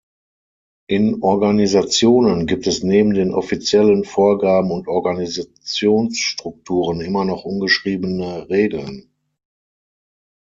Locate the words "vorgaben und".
4.03-4.87